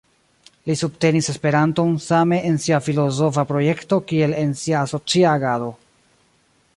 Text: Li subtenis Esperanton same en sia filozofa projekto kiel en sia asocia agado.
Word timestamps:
Li 0.69 0.75
subtenis 0.79 1.27
Esperanton 1.33 1.91
same 2.05 2.39
en 2.51 2.57
sia 2.63 2.79
filozofa 2.87 3.45
projekto 3.53 4.01
kiel 4.13 4.37
en 4.45 4.59
sia 4.63 4.83
asocia 4.89 5.35
agado. 5.41 5.73